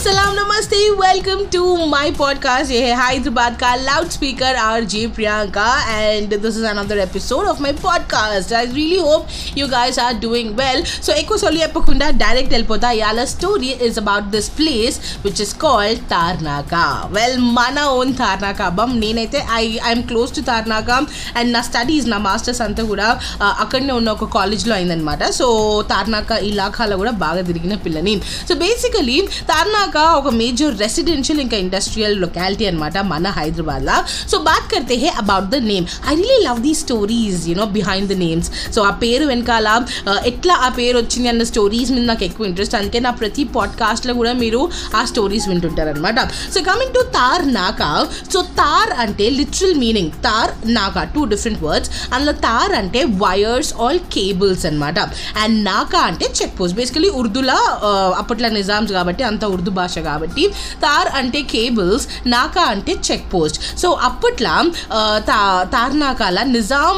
[0.00, 5.66] सलाम नमस्ते welcome to my podcast ये है हैदराबाद का loud speaker R J Priyanka
[5.92, 10.52] and this is another episode of my podcast I really hope you guys are doing
[10.58, 15.54] well so ఎక్కువ సొల్లి చెప్పకుండా direct వెళ్ళిపోతా ఇవాళ story is about this place which is
[15.64, 16.84] called Tarnaka
[17.16, 20.98] well మన own Tarnaka అబ్బం నేనైతే I I'm close to Tarnaka
[21.36, 23.08] and నా studies నా masters అంతా కూడా
[23.38, 25.48] ఆ, అక్కడనే ఉన్న ఒక కాలేజ్లో అయిందనమాట సో
[25.90, 28.16] తార్నాకా ఇలాఖాలో కూడా బాగా తిరిగిన పిల్లని
[28.48, 34.03] సో బేసికలీ తార్నాకా ఒక మేజర్ రెసిడెన్షియల్ ఇంకా ఇండస్ట్రియల్ లొకాలిటీ అనమాట మన హైదరాబాద్లో.
[34.31, 38.13] సో బాత్ కర్తే హే about the name I really love the stories you know behind the
[38.13, 39.85] names so ఆ పేరు వెనకాల
[40.25, 44.33] ఎట్లా ఆ పేరు వచ్చింది అన్న స్టోరీస్ మీద నాకు ఎక్కువ ఇంట్రెస్ట్ అందుకే నా ప్రతి పాడ్కాస్ట్లో కూడా
[44.33, 46.99] మీరు ఆ stories వింటుంటారనమాట so coming to
[47.53, 53.73] Tarnaka so తార్ అంటే లిటరల్ మీనింగ్ తార్ నాకా టూ డిఫరెంట్ వర్డ్స్ అందులో తార్ అంటే వైర్స్
[53.73, 54.99] ఆల్ కేబుల్స్ అనమాట
[55.37, 57.79] అండ్ నాకా అంటే చెక్ పోస్ట్ బేసికలీ ఉర్దూలా
[58.17, 60.45] అప్పట్లో నిజామ్స్ కాబట్టి అంత ఉర్దూ భాష కాబట్టి
[60.85, 63.59] తార్ అంటే కేబుల్స్ నాకా అంటే చెక్ పోస్ట్.
[63.81, 64.55] సో అప్పట్లో
[65.29, 65.37] తా
[65.75, 66.97] తార్నాకాల నిజాం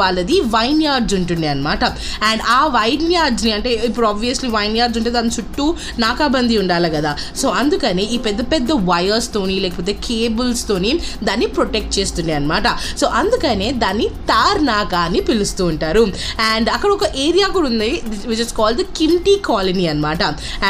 [0.00, 1.84] వాళ్ళది వైన్ యార్డ్స్ ఉంటుండే అనమాట
[2.28, 5.64] అండ్ ఆ వైన్ యార్డ్స్ని అంటే ఇప్పుడు ఆబ్వియస్లీ వైన్ యార్డ్స్ ఉంటే దాని చుట్టూ
[6.04, 7.12] నాకాబందీ ఉండాలి కదా.
[7.40, 10.92] సో అందుకని ఈ పెద్ద పెద్ద వైర్స్తోని లేకపోతే కేబుల్స్తోని
[11.28, 12.66] దాన్ని ప్రొటెక్ట్ చేస్తుండే అనమాట
[13.00, 16.02] సో అందుకనే దాన్ని తార్నాకా అని పిలుస్తూ ఉంటారు.
[16.50, 17.90] అండ్ అక్కడ ఒక ఏరియా కూడా ఉంది
[18.30, 20.22] which is called the Kimtee colony అనమాట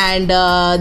[0.07, 0.33] అండ్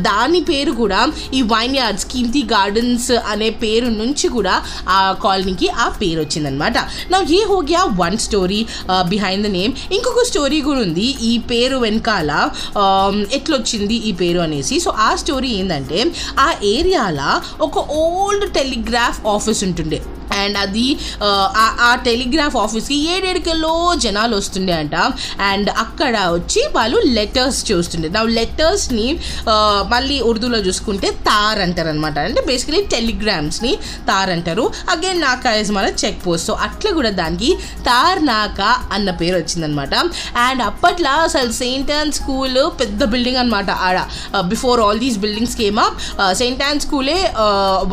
[0.10, 5.90] దాని పేరు కూడా ఈ వైన్ యార్డ్స్ కిమ్టీ గార్డెన్స్ అనే పేరు నుంచి కూడా ఆ కాలనీకి ఆ
[5.90, 6.78] పేరు వచ్చిందనమాట
[7.12, 11.16] నా ఏ హోగ్యా one story behind the name ఇంకొక స్టోరీ కూడా ఉంది.
[11.22, 14.80] ఈ పేరు వెనకాల um, ఎట్లొచ్చింది ఈ పేరు అనేసి.
[14.80, 16.06] సో ఆ స్టోరీ ఏంటంటే
[16.40, 20.02] ఆ ఏరియాలో ఒక ఓల్డ్ టెలిగ్రాఫ్ ఆఫీస్ ఉంటుండే.
[20.36, 21.48] అండ్ అది uh,
[21.82, 24.96] ఆ, టెలిగ్రాఫ్ ఆఫీస్కి ఏడేడికల్లో జనాలు వస్తుండే అంట.
[25.42, 28.10] అండ్ అక్కడ వచ్చి వాళ్ళు లెటర్స్ చూస్తుండే.
[28.10, 33.74] నా లెటర్స్ని uh, మళ్ళీ ఉర్దూలో చూసుకుంటే తార్ అంటారు అనమాట అంటే బేసికలీ టెలిగ్రామ్స్ని
[34.10, 34.66] తార్ అంటారు.
[34.94, 37.50] అగైన్ నాకా ఇస్ మన చెక్ పోస్ట్ సో అట్లా కూడా దానికి
[37.88, 39.94] తార్ నాకా అన్న పేరు వచ్చిందనమాట
[40.46, 44.00] అండ్ అప్పట్లో అసలు సెయింట్ యాన్ స్కూల్ పెద్ద బిల్డింగ్ అనమాట ఆడ
[44.54, 45.98] before all these buildings came up
[46.42, 47.18] Saint Ann స్కూలే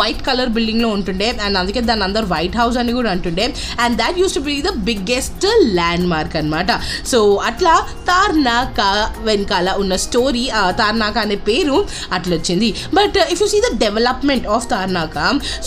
[0.01, 1.29] వైట్ కలర్ బిల్డింగ్లో ఉంటుండే.
[1.45, 3.47] అండ్ అందుకే దాని అందరు వైట్ హౌస్ అని కూడా అంటుండే.
[3.85, 5.47] And that used to be the biggest
[6.15, 6.71] landmark అనమాట
[7.13, 7.19] సో
[7.51, 7.75] అట్లా
[8.11, 8.91] తార్నాకా
[9.29, 11.77] వెనకాల ఉన్న స్టోరీ uh, తార్నాకా అనే పేరు
[12.17, 12.52] అట్లా వచ్చింది
[12.99, 15.19] but if you see the development of Tarnaka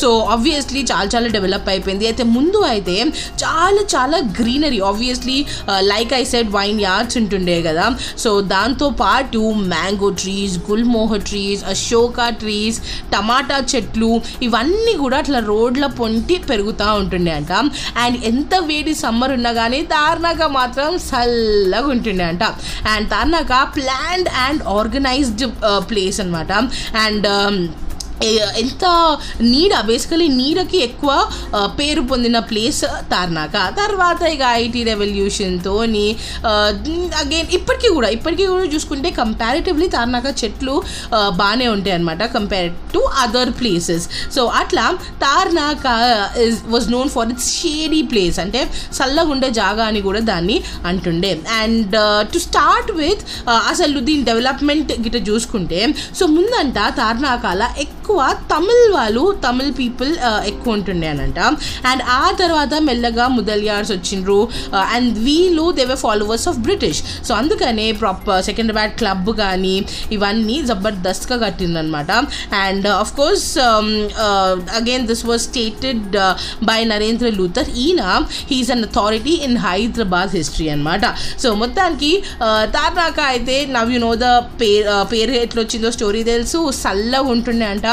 [0.02, 2.06] so obviously చాలా చాలా డెవలప్ అయిపోయింది.
[2.12, 2.98] అయితే ముందు అయితే
[3.44, 5.38] చాలా చాలా greenery obviously
[5.92, 6.52] like I said
[6.88, 7.86] vineyards ఉంటుండే కదా.
[8.24, 9.42] సో దాంతో పాటు
[9.74, 12.80] mango trees gulmohar trees Ashoka trees
[13.14, 14.12] టమాటా చెట్లు
[14.48, 17.52] ఇవన్నీ కూడా అట్లా రోడ్ల పొంటి పెరుగుతూ ఉంటుండే అంట.
[18.04, 22.44] అండ్ ఎంత వేడి సమ్మర్ ఉన్నా కానీ తార్నాక మాత్రం చల్లగా ఉంటుండే అంట.
[22.94, 25.46] And Tarnaka planned and organised
[25.90, 26.52] place అనమాట
[26.96, 27.58] అండ్ um,
[28.60, 28.86] ఎంత
[29.42, 31.12] నీడ బేసికలీ నీడకి ఎక్కువ
[31.80, 33.56] పేరు పొందిన ప్లేస్ తార్నాక.
[33.78, 35.74] తర్వాత ఇక ఐటీ రెవల్యూషన్తో
[37.22, 40.76] అగైన్ ఇప్పటికీ కూడా ఇప్పటికీ కూడా చూసుకుంటే కంపారిటివ్లీ తార్నాక చెట్లు
[41.42, 44.06] బాగానే ఉంటాయి అనమాట compare to other places
[44.36, 44.86] so అట్లా
[45.24, 45.86] Tarnaka
[46.46, 48.62] is was known for its shady place అంటే
[48.98, 50.58] చల్లగా ఉండే జాగా అని కూడా దాన్ని
[50.92, 51.32] అంటుండే.
[51.62, 51.96] అండ్
[52.34, 53.24] టు స్టార్ట్ విత్
[53.72, 55.82] అసలు దీని డెవలప్మెంట్ గిట్ట చూసుకుంటే
[56.20, 58.20] సో ముందంట తార్నాకాల ఎక్కువ
[58.54, 61.40] తమిళ్ వాళ్ళు తమిళ్ పీపుల్ uh, ఎక్కువ ఉంటుండే అనంట.
[61.92, 64.40] అండ్ ఆ తర్వాత మెల్లగా ముదలియార్స్ వచ్చిండ్రు.
[64.76, 69.74] Uh, అండ్ వీళ్ళు దేవే ఫాలోవర్స్ ఆఫ్ బ్రిటిష్ సో అందుకనే ప్రాపర్ సెకండ్ సెకండ్రాబాద్ క్లబ్ కానీ
[70.16, 72.12] ఇవన్నీ జబర్దస్త్గా కట్టిందనమాట.
[72.66, 73.48] And of course
[74.80, 76.16] again this was stated
[76.72, 78.04] by Narendra Luther ఈయన
[78.52, 81.06] he is an authority in Hyderabad history అనమాట
[81.44, 82.12] సో మొత్తానికి
[82.46, 84.28] uh, తార్నాక అయితే నవ్ యు నో ద
[84.62, 86.60] పేరు పేరు ఎట్లా వచ్చిందో స్టోరీ తెలుసు.
[86.82, 87.88] చల్లగా ఉంటుండే అంట.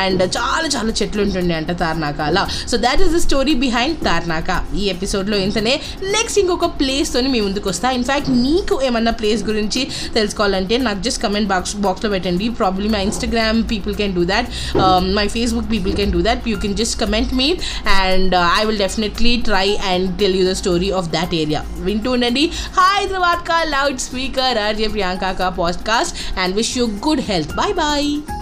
[0.00, 2.38] అండ్ చాలా చాలా చెట్లు ఉంటుండే అంట తార్నాకాల
[2.70, 4.50] so that is the story behind Tarnaka
[4.80, 5.74] ఈ ఎపిసోడ్లో ఇంతనే.
[6.16, 7.90] నెక్స్ట్ ఇంకొక ప్లేస్తోని మీ ముందుకు వస్తా.
[7.98, 9.82] ఇన్ఫ్యాక్ట్ నీకు ఏమన్నా ప్లేస్ గురించి
[10.18, 12.48] తెలుసుకోవాలంటే నాకు జస్ట్ కమెంట్ బాక్స్ బాక్స్లో పెట్టండి.
[12.60, 16.46] Problem my Instagram people can do that um, my facebook people can do that.
[16.46, 20.54] You can just comment me and uh, i will definitely try and tell you the
[20.54, 21.64] story of that area.
[21.88, 22.48] Wintu nandi
[22.80, 27.56] hyderabad ka loudspeaker rj priyanka ka podcast and wish you good health.
[27.56, 28.39] Bye bye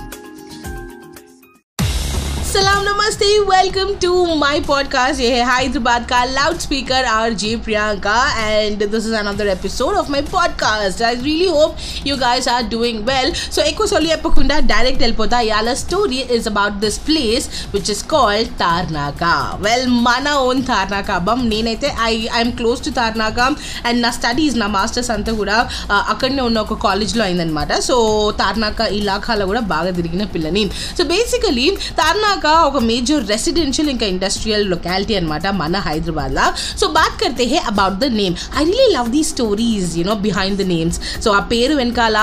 [2.58, 8.16] सलाम नमस्ते welcome to my podcast ये है हैदराबाद का loud speaker R J Priyanka
[8.40, 11.76] and this is another episode of my podcast I really hope
[12.08, 16.76] you guys are doing well so ఎక్కువ సొల్లి చెప్పకుండా direct వెళ్ళిపోతా ఇవాళ story is about
[16.80, 19.32] this place which is called Tarnaka
[19.62, 23.48] well మన own Tarnaka అబ్బం నేనైతే I I'm close to Tarnaka
[23.86, 25.58] and నా studies నా masters అంతా కూడా
[25.90, 27.98] ఆ, అక్కడనే ఉన్న ఒక కాలేజ్లో అయిందనమాట సో
[28.42, 31.68] తార్నాకా ఇలాఖాలో కూడా బాగా తిరిగిన పిల్లని సో బేసికలీ
[31.98, 36.45] తార్నాకా ఒక మేజర్ రెసిడెన్షియల్ ఇంకా ఇండస్ట్రియల్ లొకాలిటీ అనమాట మన హైదరాబాద్లో
[36.81, 40.67] సో బాత్ కర్తే హే about the name I really love the stories you know behind the
[40.69, 42.17] names so ఆ పేరు వెనకాల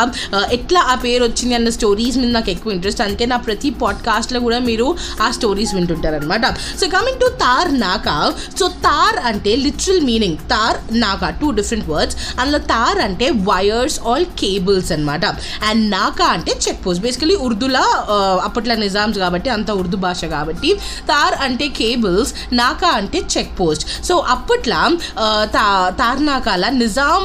[0.52, 4.60] ఎట్లా ఆ పేరు వచ్చింది అన్న స్టోరీస్ మీద నాకు ఎక్కువ ఇంట్రెస్ట్ అందుకే నా ప్రతి పాడ్కాస్ట్లో కూడా
[4.70, 4.88] మీరు
[5.22, 6.46] ఆ stories వింటుంటారనమాట
[6.80, 7.30] so coming to
[7.80, 8.16] Tarnaka
[8.60, 14.28] so తార్ అంటే లిటరల్ మీనింగ్ తార్ నాకా టూ డిఫరెంట్ వర్డ్స్ అందులో తార్ అంటే వైర్స్ ఆల్
[14.40, 15.26] కేబుల్స్ అనమాట
[15.70, 17.86] అండ్ నాకా అంటే చెక్ పోస్ట్ బేసికలీ ఉర్దూలా
[18.46, 20.72] అప్పట్లో నిజామ్స్ కాబట్టి అంత ఉర్దూ భాష కాబట్టి
[21.12, 22.32] తార్ అంటే కేబుల్స్
[22.62, 23.86] నాకా అంటే చెక్ పోస్ట్.
[24.08, 24.82] సో అప్పట్లో
[25.56, 25.66] తా
[26.02, 27.24] తార్నాకాల నిజాం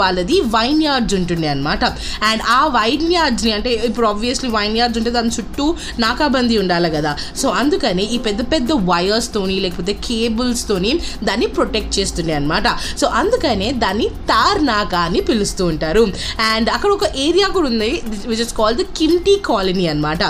[0.00, 1.84] వాళ్ళది వైన్ యార్డ్స్ ఉంటుండే అనమాట
[2.28, 5.66] అండ్ ఆ వైన్ యార్డ్స్ని అంటే ఇప్పుడు ఆబ్వియస్లీ వైన్ యార్డ్స్ ఉంటే దాని చుట్టూ
[6.04, 7.12] నాకాబందీ ఉండాలి కదా.
[7.40, 10.92] సో అందుకని ఈ పెద్ద పెద్ద వైర్స్తోని లేకపోతే కేబుల్స్తోని
[11.28, 12.68] దాన్ని ప్రొటెక్ట్ చేస్తుండే అనమాట
[13.00, 16.04] సో అందుకనే దాన్ని తార్నాకా అని పిలుస్తూ ఉంటారు.
[16.50, 17.90] అండ్ అక్కడ ఒక ఏరియా కూడా ఉంది
[18.30, 20.22] which is called the Kimtee colony అనమాట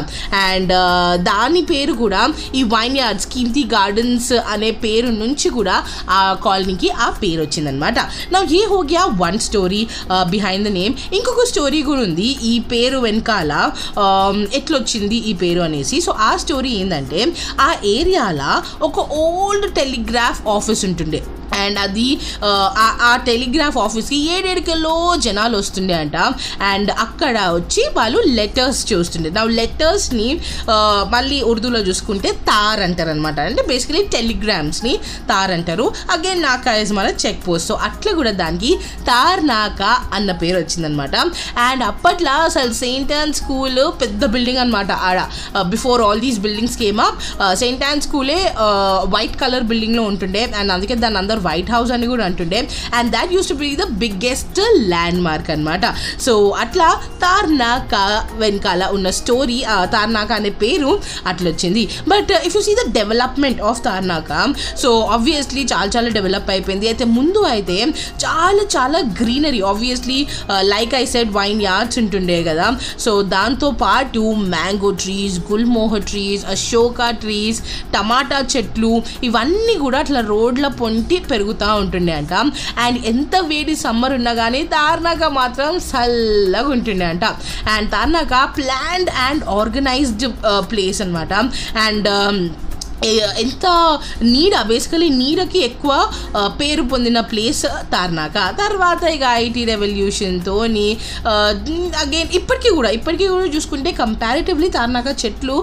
[0.48, 0.72] అండ్
[1.30, 2.20] దాని పేరు పేరు కూడా
[2.54, 5.74] ఈ వైన్ యార్డ్స్ కిమ్టీ గార్డెన్స్ అనే పేరు నుంచి కూడా
[6.10, 7.98] ఆ కాలనీకి ఆ పేరు వచ్చిందనమాట
[8.32, 9.02] నా ఏ హోగ్యా?
[9.22, 9.82] One story
[10.30, 12.28] behind the name ఇంకొక స్టోరీ కూడా ఉంది.
[12.42, 13.52] ఈ పేరు వెనకాల
[14.04, 15.98] um, ఎట్లొచ్చింది ఈ పేరు అనేసి.
[16.00, 17.20] సో ఆ స్టోరీ ఏంటంటే
[17.60, 18.52] ఆ ఏరియాలో
[18.86, 21.22] ఒక ఓల్డ్ టెలిగ్రాఫ్ ఆఫీస్ ఉంటుండే.
[21.62, 22.08] అండ్ అది
[22.44, 26.16] ఆ, టెలిగ్రాఫ్ ఆఫీస్కి ఏడేడికల్లో జనాలు వస్తుండే అంట.
[26.70, 29.30] అండ్ అక్కడ వచ్చి వాళ్ళు లెటర్స్ చూస్తుండే.
[29.30, 30.28] నా లెటర్స్ని
[31.14, 34.94] మళ్ళీ ఉర్దూలో చూసుకుంటే తార్ అంటారు అనమాట అంటే బేసికలీ టెలిగ్రామ్స్ని
[35.30, 35.86] తార్ అంటారు.
[36.10, 38.70] అగైన్ నాకా ఇస్ మన చెక్ పోస్ట్ సో అట్లా కూడా దానికి
[39.08, 41.14] తార్ నాకా అన్న పేరు వచ్చిందనమాట
[41.66, 43.62] అండ్ అప్పట్లో అసలు సెయింట్ అండ్ స్కూల్
[44.00, 45.18] పెద్ద బిల్డింగ్ అనమాట ఆడ.
[45.66, 47.18] Before all these buildings came up
[47.56, 48.38] saint and స్కూలే
[49.14, 50.42] వైట్ కలర్ బిల్డింగ్లో ఉంటుండే.
[50.58, 52.60] అండ్ అందుకే దాని అందరు వైట్ హౌస్ అని కూడా అంటుండే.
[52.98, 54.60] And that used to be the biggest
[55.28, 55.84] landmark అనమాట
[56.26, 56.88] సో అట్లా
[57.24, 57.94] తార్నాక
[58.42, 59.58] వెనకాల ఉన్న స్టోరీ
[59.94, 60.92] తార్నాక అనే పేరు
[61.30, 61.84] అట్లా వచ్చింది.
[62.12, 64.32] But if you see the development of Tarnaka
[64.82, 66.86] so obviously చాలా చాలా డెవలప్ అయిపోయింది.
[66.92, 67.78] అయితే ముందు అయితే
[68.24, 70.18] చాలా చాలా greenery obviously
[70.72, 71.30] like I said
[71.68, 72.66] vineyards ఉంటుండే కదా.
[73.04, 74.22] సో దాంతో పాటు
[74.54, 77.58] mango trees gulmohar trees Ashoka trees
[77.94, 78.92] టమాటా చెట్లు
[79.28, 82.34] ఇవన్నీ కూడా అట్లా రోడ్ల పొంటి పెరుగుతూ ఉంటుండే అంట
[82.84, 87.24] అండ్ ఎంత వేడి సమ్మర్ ఉన్నా కానీ తార్నాక మాత్రం చల్లగా ఉంటుండే అంట
[87.74, 90.26] and Tarnaka planned and organised
[90.70, 91.32] place అనమాట
[91.84, 92.08] అండ్
[93.44, 93.66] ఎంత
[94.32, 95.92] నీడ బేసికలీ నీడకి ఎక్కువ
[96.60, 97.62] పేరు పొందిన ప్లేస్
[97.94, 98.36] తార్నాక.
[98.62, 100.54] తర్వాత ఇక ఐటీ రెవల్యూషన్తో
[102.02, 105.56] అగైన్ ఇప్పటికీ కూడా ఇప్పటికీ కూడా చూసుకుంటే కంపారిటివ్లీ తార్నాక చెట్లు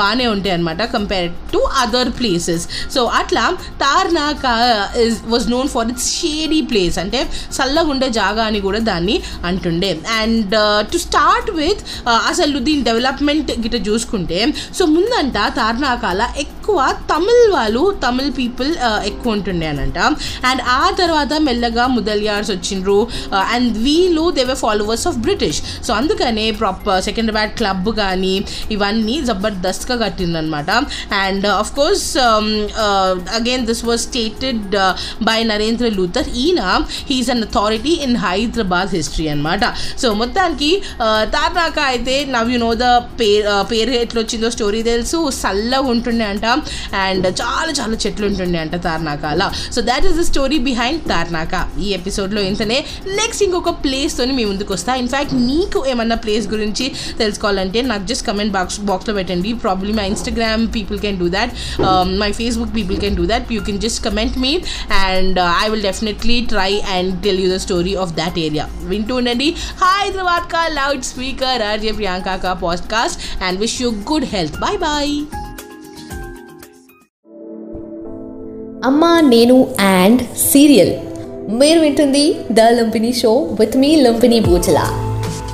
[0.00, 2.64] బాగానే ఉంటాయి అనమాట compare to other places
[2.94, 3.44] so అట్లా
[3.84, 4.44] Tarnaka
[5.06, 7.20] is was known for its shady place అంటే
[7.56, 9.16] చల్లగా ఉండే జాగా అని కూడా దాన్ని
[9.50, 9.92] అంటుండే.
[10.20, 10.54] అండ్
[10.92, 11.82] టు స్టార్ట్ విత్
[12.30, 14.40] అసలు దీని డెవలప్మెంట్ గిట్ట చూసుకుంటే
[14.78, 19.98] సో ముందంట తార్నాకాల ఎక్కువ ఎక్కువ తమిళ్ వాళ్ళు తమిళ్ పీపుల్ uh, ఎక్కువ ఉంటుండే అనంట.
[20.48, 22.98] అండ్ ఆ తర్వాత మెల్లగా ముదలియార్స్ వచ్చిండ్రు.
[23.36, 28.34] Uh, అండ్ వీళ్ళు దేవే ఫాలోవర్స్ ఆఫ్ బ్రిటిష్ సో అందుకనే ప్రాపర్ సెకండ్రాబాద్ క్లబ్ కానీ
[28.76, 30.70] ఇవన్నీ జబర్దస్త్గా కట్టిందనమాట.
[31.24, 32.06] And of course
[33.38, 34.76] again this was stated
[35.30, 36.62] by Narendra Luther ఈయన
[37.10, 39.64] he's an authority in Hyderabad history అనమాట
[40.04, 40.70] సో మొత్తానికి
[41.08, 45.20] uh, తార్నాక అయితే నవ్ యు నో ద పేరు పేరు ఎట్లా వచ్చిందో స్టోరీ తెలుసు.
[45.42, 46.46] సల్లగా ఉంటుండే అంట.
[47.04, 49.42] అండ్ చాలా చాలా చెట్లు ఉంటుండే అంట తార్నాకాల.
[49.74, 51.54] So that is the story behind Tarnaka.
[51.84, 52.78] ఈ ఎపిసోడ్లో ఇంతనే
[53.20, 54.94] నెక్స్ట్ ఇంకొక ప్లేస్తోని మీ ముందుకు వస్తా.
[55.02, 56.86] ఇన్ఫ్యాక్ట్ మీకు ఏమన్నా ప్లేస్ గురించి
[57.18, 59.52] తెలుసుకోవాలంటే నాకు జస్ట్ కమెంట్ బాక్స్ బాక్స్లో పెట్టండి.
[59.64, 61.52] Problem my Instagram people can do that
[62.22, 64.52] my Facebook people can do that you can just comment me
[65.04, 69.48] and I will definitely try and tell you the story of that area వింటూ ఉండండి.
[69.84, 75.14] హైదరాబాద్ కా loud speaker RJ Priyanka కా podcast and wish you good health bye bye
[78.84, 80.92] అమ్మ నేను and serial.
[81.50, 84.86] మీరు వింటుంది the Lumbini show with me Lumbini Boochala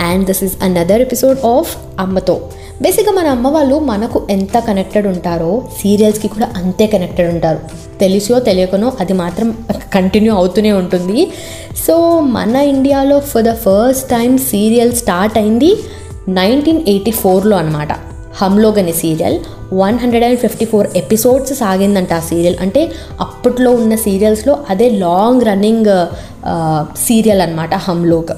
[0.01, 2.41] and this is another episode of అమ్మతో.
[2.83, 7.59] బేసిక్గా మన అమ్మ వాళ్ళు మనకు ఎంత కనెక్టెడ్ ఉంటారో సీరియల్స్కి కూడా అంతే కనెక్టెడ్ ఉంటారు.
[8.01, 9.59] తెలిసో తెలియకనో అది మాత్రం
[9.95, 11.31] కంటిన్యూ అవుతూనే ఉంటుంది.
[11.87, 15.77] సో మన ఇండియాలో for the first time serial start అయింది
[16.29, 17.89] నైన్టీన్ ఎయిటీ ఫోర్లో అనమాట
[18.41, 19.39] హమ్లోగ్ అనే serial.
[19.75, 22.57] One hundred and fifty four episodes సాగిందంట ఆ సీరియల్.
[22.61, 22.83] అంటే
[23.21, 25.91] అప్పట్లో ఉన్న సీరియల్స్లో అదే లాంగ్ రన్నింగ్
[27.07, 28.35] సీరియల్ అనమాట హమ్లోగ్.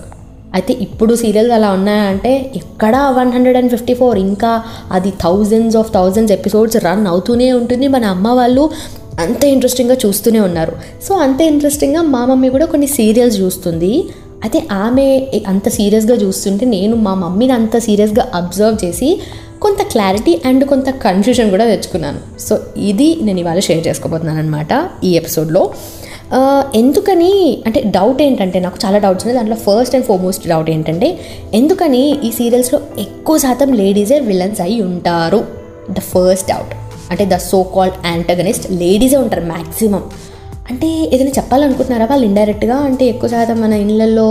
[0.54, 4.18] అయితే ఇప్పుడు సీరియల్స్ అలా ఉన్నాయంటే ఎక్కడ one hundred and fifty four.
[4.18, 7.88] ఇంకా అది thousands of thousands episodes run అవుతూనే ఉంటుంది.
[7.88, 8.64] మన అమ్మ వాళ్ళు
[9.20, 10.72] అంత ఇంట్రెస్టింగ్గా చూస్తూనే ఉన్నారు.
[11.08, 13.92] సో అంత ఇంట్రెస్టింగ్గా మా మమ్మీ కూడా కొన్ని సీరియల్స్ చూస్తుంది.
[14.42, 15.06] అయితే ఆమె
[15.46, 19.08] అంత సీరియస్గా చూస్తుంటే నేను మా మమ్మీని అంత సీరియస్గా అబ్జర్వ్ చేసి
[19.64, 22.20] కొంత క్లారిటీ అండ్ కొంత కన్ఫ్యూజన్ కూడా తెచ్చుకున్నాను.
[22.46, 22.54] సో
[22.90, 24.72] ఇది నేను ఇవాళ షేర్ చేసుకోబోతున్నాను అనమాట
[25.08, 25.62] ఈ ఎపిసోడ్లో
[26.80, 27.32] ఎందుకని
[27.66, 29.38] అంటే డౌట్ ఏంటంటే నాకు చాలా డౌట్స్ ఉన్నాయి.
[29.38, 31.08] దాంట్లో ఫస్ట్ అండ్ ఫార్మోస్ట్ డౌట్ ఏంటంటే
[31.54, 35.40] ఎందుకని ఈ సీరియల్స్లో ఎక్కువ శాతం లేడీసే విలన్స్ అయి ఉంటారు?
[35.96, 36.74] ద ఫస్ట్ డౌట్
[37.12, 40.02] అంటే ద సో కాల్డ్ యాంటగనిస్ట్ లేడీసే ఉంటారు మ్యాక్సిమం
[40.70, 44.28] అంటే ఏదైనా చెప్పాలనుకుంటున్నారా వాళ్ళు ఇండైరెక్ట్గా అంటే ఎక్కువ శాతం మన ఇళ్ళల్లో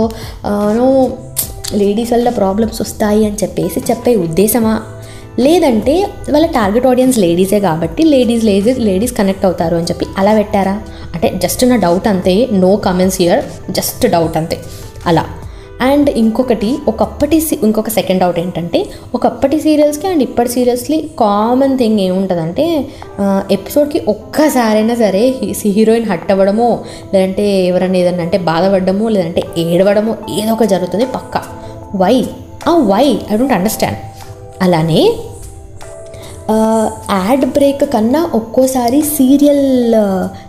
[1.80, 4.72] లేడీస్ వల్ల ప్రాబ్లమ్స్ వస్తాయి అని చెప్పేసి చెప్పే ఉద్దేశమా?
[5.40, 10.80] లేదంటే వాళ్ళ టార్గెట్ ఆడియన్స్ లేడీసే కాబట్టి లేడీస్ లేడీస్ లేడీస్ కనెక్ట్ అవుతారు అని చెప్పి అలా పెట్టారా?
[11.14, 14.58] అంటే జస్ట్ నా డౌట్ అంతే no comments here just doubt అంతే.
[15.06, 15.24] అలా.
[15.80, 22.86] అండ్ ఇంకొకటి ఒకప్పటి ఇంకొక సెకండ్ డౌట్ ఏంటంటే ఒకప్పటి సీరియల్స్కి అండ్ ఇప్పటి సీరియల్స్కి కామన్ థింగ్ ఏముంటుందంటే
[23.50, 25.34] ఎపిసోడ్కి ఒక్కసారైనా సరే
[25.66, 26.68] హీరోయిన్ హట్ అవ్వడమో
[27.14, 31.42] లేదంటే ఎవరైనా ఏదన్నా అంటే బాధపడడమో లేదంటే ఏడవడమో ఏదో ఒక జరుగుతుంది పక్కా.
[31.96, 32.24] వై
[32.68, 33.98] ఆ వై ఐ డోంట్ అండర్స్టాండ్
[34.62, 35.02] అలానే
[37.10, 39.92] యాడ్ బ్రేక్ కన్నా ఒక్కోసారి సీరియల్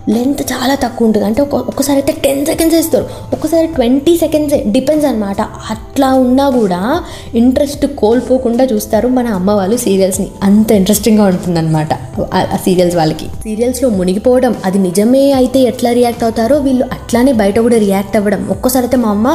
[0.09, 1.25] లెంత్ చాలా తక్కువ ఉంటుంది.
[1.25, 3.07] అంటే ఒక్కో ఒక్కసారి అయితే టెన్ సెకండ్స్ ఇస్తారు.
[3.33, 7.03] ఒక్కోసారి ట్వంటీ సెకండ్స్ డిపెండ్స్ అనమాట అట్లా ఉన్నా కూడా
[7.35, 11.93] ఇంట్రెస్ట్ కోల్పోకుండా చూస్తారు మన అమ్మ వాళ్ళు సీరియల్స్ని అంత ఇంట్రెస్టింగ్గా ఉంటుందన్నమాట
[12.33, 13.25] ఆ- సీరియల్స్ వాళ్ళకి.
[13.25, 18.47] సీరియల్స్లో మునిగిపోవడం అది నిజమే అయితే ఎట్లా రియాక్ట్ అవుతారో వీళ్ళు అట్లానే బయట కూడా రియాక్ట్ అవ్వడం.
[18.49, 19.27] ఒక్కోసారి అయితే మా అమ్మ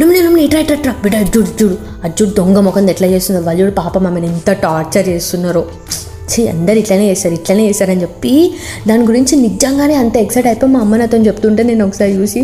[0.00, 3.72] నువ్వు నువ్వు ఇట్లా ఇట్రా ఇట్లా బిడ్డ అది చూడు చూడు దొంగ ముఖం ఎట్లా చేస్తున్నారు వాళ్ళు చూడు
[3.72, 5.64] పాప మమ్మల్ని ఎంత టార్చర్ చేస్తున్నారో.
[6.30, 8.32] ఛీ అందరు ఇట్లనే చేస్తారు ఇట్లనే చేస్తారని చెప్పి
[8.88, 12.40] దాని గురించి నిజంగానే అంత ఎక్సైట్ అయిపోయి మా అమ్మ నాతో చెప్తుంటే నేను ఒకసారి చూసి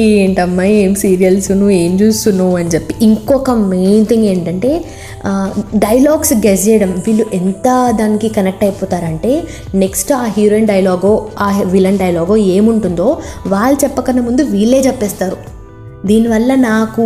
[0.00, 2.92] ఏంటమ్మా ఏం సీరియల్స్ నువ్వు ఏం చూస్తున్నావు అని చెప్పి.
[3.04, 4.70] ఇంకొక మెయిన్ థింగ్ ఏంటంటే
[5.76, 6.92] డైలాగ్స్ గెస్ చేయడం.
[7.06, 7.68] వీళ్ళు ఎంత
[8.00, 9.32] దానికి కనెక్ట్ అయిపోతారంటే
[9.74, 13.08] నెక్స్ట్ ఆ హీరోయిన్ డైలాగో ఆ విలన్ డైలాగో ఏముంటుందో
[13.46, 15.61] వాళ్ళు చెప్పకన్నా ముందు వీళ్ళే చెప్పేస్తారు.
[16.04, 17.04] దీనివల్ల నాకు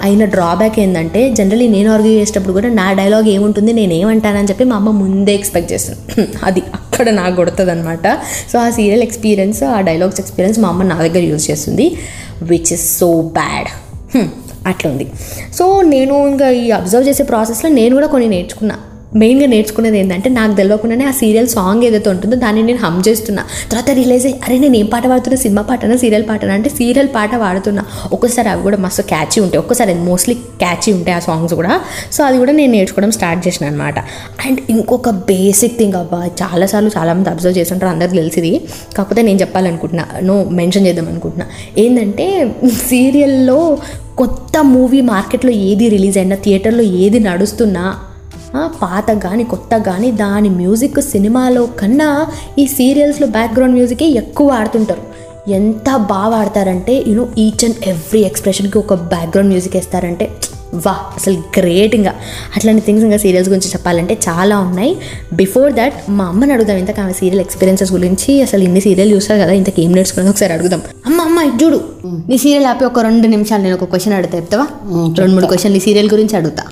[0.00, 4.76] అయిన డ్రాబ్యాక్ ఏంటంటే జనరలీ నేను ఆర్గ్యూ చేసేటప్పుడు కూడా నా డైలాగ్ ఏముంటుంది నేను ఏమంటానని చెప్పి మా
[4.76, 8.06] అమ్మ ముందే ఎక్స్పెక్ట్ చేస్తాను అది అక్కడ నాకు కొడుతుంది అనమాట
[8.52, 11.86] సో ఆ సీరియల్ ఎక్స్పీరియన్స్ ఆ డైలాగ్స్ ఎక్స్పీరియన్స్ మా అమ్మ నా దగ్గర యూజ్ చేస్తుంది
[12.42, 13.70] విచ్ ఇస్ సో బ్యాడ్
[14.66, 15.06] అట్లా ఉంది.
[15.58, 18.76] సో నేను ఇంకా ఈ అబ్జర్వ్ చేసే ప్రాసెస్లో నేను కూడా కొన్ని నేర్చుకున్నా.
[19.16, 23.44] మెయిన్గా నేర్చుకునేది ఏంటంటే నాకు తెలియకుండానే ఆ సీరియల్ సాంగ్ ఏదైతే ఉంటుందో దాన్ని నేను హమ్ చేస్తున్నా.
[23.70, 25.36] తర్వాత రిలైజ్ అయ్యి అరే నేను ఏం పాట పాడుతున్నా?
[25.36, 25.96] సినిమా పాటనా?
[25.96, 26.54] సీరియల్ పాటనా?
[26.54, 27.84] అంటే సీరియల్ పాట పాడుతున్నా.
[28.12, 29.58] ఒక్కసారి అవి కూడా మస్తు క్యాచీ ఉంటాయి.
[29.58, 31.80] ఒక్కసారి మోస్ట్లీ క్యాచీ ఉంటాయి ఆ సాంగ్స్ కూడా.
[32.12, 33.98] సో అది కూడా నేను నేర్చుకోవడం స్టార్ట్ చేసిన అనమాట
[34.46, 38.60] అండ్ ఇంకొక బేసిక్ థింగ్ అబ్బా చాలాసార్లు చాలామంది అబ్జర్వ్ చేస్తుంటారు అందరికి తెలిసింది.
[38.96, 41.46] కాకపోతే నేను చెప్పాలనుకుంటున్నా నో మెన్షన్ చేద్దాం అనుకుంటున్నా.
[41.78, 42.54] ఏంటంటే
[42.88, 43.78] సీరియల్లో
[44.18, 47.96] కొత్త మూవీ మార్కెట్లో ఏది రిలీజ్ అయినా థియేటర్లో ఏది నడుస్తున్నా
[48.54, 52.26] పాత కానీ కొత్త కానీ దాని మ్యూజిక్ సినిమాలో కన్నా
[52.58, 55.18] ఈ సీరియల్స్లో బ్యాక్గ్రౌండ్ మ్యూజికే ఎక్కువ ఆడుతుంటారు.
[55.50, 60.30] ఎంత బాగా ఆడతారంటే you know each and every ఎక్స్ప్రెషన్కి ఒక బ్యాక్గ్రౌండ్ మ్యూజిక్ వేస్తారంటే
[60.74, 62.12] వా అసలు గ్రేట్ ఇంకా.
[62.56, 64.96] అట్లాంటి థింగ్స్ ఇంకా సీరియల్స్ గురించి చెప్పాలంటే చాలా ఉన్నాయి.
[65.32, 68.42] బిఫోర్ దట్ మా అమ్మని అడుగుదాం ఇంతకు ఆమె సీరియల్ ఎక్స్పీరియన్సెస్ గురించి.
[68.42, 70.82] అసలు ఇన్ని సీరియల్ చూస్తారు కదా ఇంతకు ఏం నేర్చుకున్నది ఒకసారి అడుగుదాం.
[71.06, 71.80] అమ్మ అమ్మ చూడు.
[72.28, 74.66] నీ సీరియల్ ఆపి ఒక రెండు నిమిషాలు నేను ఒక క్వశ్చన్ అడుగుతా చెప్తావా?
[75.18, 76.62] రెండు మూడు క్వశ్చన్లు ఈ సీరియల్ గురించి అడుగుతా.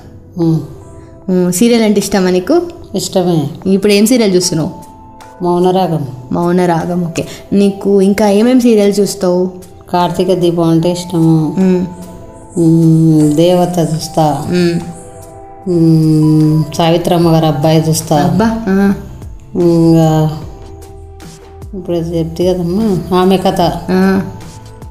[1.49, 2.55] సీరియల్ అంటే ఇష్టమా నీకు?
[2.95, 3.39] ఇష్టమే.
[3.73, 4.71] ఇప్పుడు ఏం సీరియల్ చూస్తున్నావు?
[5.43, 6.03] మౌనరాగం.
[6.31, 7.23] మౌన రాగం ఓకే.
[7.53, 9.41] నీకు ఇంకా ఏమేమి సీరియల్ చూస్తావు?
[9.93, 11.33] కార్తీక దీపం అంటే ఇష్టము.
[13.35, 14.25] దేవత చూస్తా.
[16.77, 18.15] సావిత్రమ్మ గారు అబ్బాయి చూస్తా.
[18.21, 18.47] అబ్బా
[19.61, 20.09] ఇంకా
[21.73, 23.17] ఇప్పుడు చెప్తే కదమ్మా?
[23.17, 23.61] ఆమె కథ.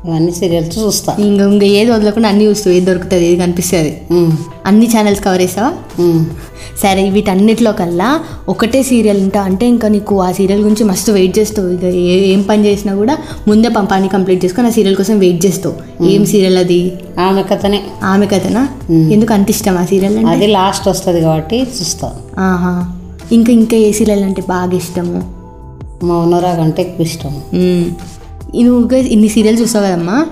[0.09, 1.17] ఇవన్నీ సీరియల్స్ చూస్తా.
[1.19, 4.03] ఇంకా ఇంకా ఏది వదలకుండా అన్నీ చూస్తావు ఏది దొరుకుతుంది ఏది కనిపిస్తుంది.
[4.67, 5.73] అన్ని ఛానల్స్ కవర్ చేస్తావా.
[6.83, 9.43] సరే వీటన్నిటిలో కల్లా ఒకటే సీరియల్ ఉంటా.
[9.43, 11.69] అంటే ఇంకా నీకు ఆ సీరియల్ గురించి మస్తు వెయిట్ చేస్తావు.
[11.69, 16.05] ఇక ఏ పని చేసినా కూడా ముందే పం- పని కంప్లీట్ చేసుకొని ఆ సీరియల్ కోసం వెయిట్ చేస్తావు.
[16.05, 16.93] ఏం సీరియల్ అది?
[17.21, 17.83] ఆమె కథనే.
[18.03, 18.69] ఆమె కథనా?
[19.13, 20.31] ఎందుకు అంత ఇష్టం ఆ సీరియల్ అంటే?
[20.31, 22.09] అది లాస్ట్ వస్తుంది కాబట్టి చూస్తా.
[22.39, 22.97] ఆహా.
[23.33, 25.37] ఇంకా ఇంకా ఏ సీరియల్ అంటే బాగా ఇష్టము?
[26.05, 27.41] మౌనరాగం అంటే ఎక్కువ ఇష్టం.
[28.63, 30.27] నువ్వు ఇన్ని సీరియల్స్ చూస్తావు కదమ్మా.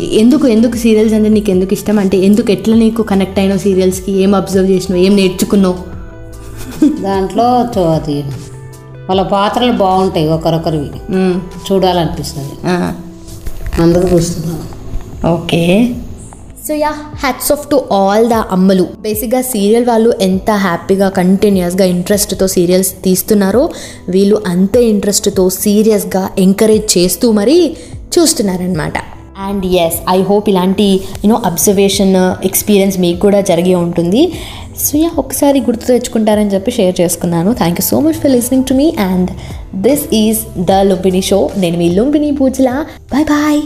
[0.00, 1.98] ఎందుకు ఎందుకు సీరియల్స్ అంటే నీకు ఎందుకు ఇష్టం?
[1.98, 5.02] అంటే ఎందుకు ఎట్లా నీకు కనెక్ట్ అయినావు సీరియల్స్కి ఏం అబ్జర్వ్ చేసినావు?
[5.02, 5.76] ఏం నేర్చుకున్నావు?
[7.02, 7.44] దాంట్లో
[7.90, 8.24] అది
[9.08, 10.90] వాళ్ళ పాత్రలు బాగుంటాయి ఒకరొకరివి.
[11.68, 12.54] చూడాలనిపిస్తుంది.
[13.82, 14.64] అందుకు చూస్తున్నాను.
[15.28, 15.62] Okay.
[16.68, 16.90] So yeah
[17.22, 23.62] hats off to all the అమ్మలు బేసిక్గా సీరియల్ వాళ్ళు ఎంత హ్యాపీగా కంటిన్యూస్గా ఇంట్రెస్ట్తో సీరియల్స్ తీస్తున్నారో
[24.14, 27.56] వీళ్ళు అంతే ఇంట్రెస్ట్తో సీరియస్గా ఎంకరేజ్ చేస్తూ మరీ
[28.16, 28.98] చూస్తున్నారనమాట
[29.48, 30.86] అండ్ ఎస్ ఐ హోప్ ఇలాంటి
[31.22, 32.14] యూనో అబ్జర్వేషన్
[32.48, 34.22] ఎక్స్పీరియన్స్ మీకు కూడా జరిగే ఉంటుంది.
[34.84, 37.52] సో యా ఒకసారి గుర్తు తెచ్చుకుంటారని చెప్పి షేర్ చేసుకున్నాను.
[37.62, 39.30] Thank you so much for listening to me and
[39.88, 42.76] this is the Lumbini show నేను మీ లుంబిని పూజలా
[43.14, 43.60] బాయ్ బాయ్